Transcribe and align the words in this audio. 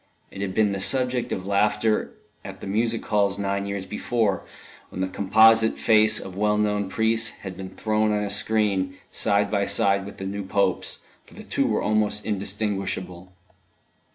It 0.31 0.41
had 0.41 0.55
been 0.55 0.71
the 0.71 0.81
subject 0.81 1.31
of 1.31 1.45
laughter 1.45 2.09
at 2.43 2.59
the 2.59 2.65
music 2.65 3.05
halls 3.05 3.37
nine 3.37 3.67
years 3.67 3.85
before, 3.85 4.43
when 4.89 4.99
the 4.99 5.07
composite 5.07 5.77
face 5.77 6.19
of 6.19 6.35
well 6.35 6.57
known 6.57 6.89
priests 6.89 7.29
had 7.43 7.55
been 7.55 7.69
thrown 7.69 8.11
on 8.11 8.23
a 8.23 8.31
screen, 8.31 8.97
side 9.11 9.51
by 9.51 9.65
side 9.65 10.07
with 10.07 10.17
the 10.17 10.25
new 10.25 10.43
Pope's, 10.43 11.01
for 11.27 11.35
the 11.35 11.43
two 11.43 11.67
were 11.67 11.83
almost 11.83 12.25
indistinguishable. 12.25 13.31